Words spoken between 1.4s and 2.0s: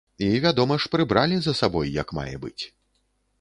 за сабой